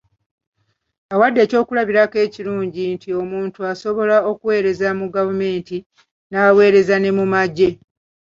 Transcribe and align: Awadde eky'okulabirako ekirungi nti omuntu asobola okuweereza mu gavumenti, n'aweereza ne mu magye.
Awadde 1.13 1.39
eky'okulabirako 1.45 2.17
ekirungi 2.25 2.83
nti 2.95 3.09
omuntu 3.21 3.59
asobola 3.71 4.17
okuweereza 4.31 4.87
mu 4.99 5.05
gavumenti, 5.15 5.77
n'aweereza 6.29 6.95
ne 6.99 7.11
mu 7.17 7.25
magye. 7.33 7.69